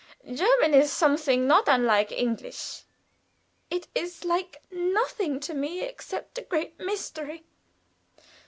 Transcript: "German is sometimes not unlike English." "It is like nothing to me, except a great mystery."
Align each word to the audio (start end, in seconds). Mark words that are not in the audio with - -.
"German 0.25 0.73
is 0.73 0.91
sometimes 0.91 1.45
not 1.47 1.65
unlike 1.67 2.11
English." 2.11 2.85
"It 3.69 3.87
is 3.93 4.25
like 4.25 4.63
nothing 4.71 5.39
to 5.41 5.53
me, 5.53 5.81
except 5.81 6.39
a 6.39 6.41
great 6.41 6.79
mystery." 6.79 7.45